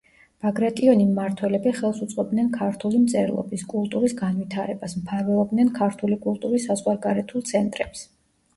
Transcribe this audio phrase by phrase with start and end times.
[0.43, 8.07] ბაგრატიონი მმართველები ხელს უწყობდნენ ქართული მწერლობის, კულტურის განვითარებას, მფარველობდნენ ქართული კულტურის საზღვარგარეთულ ცენტრებს.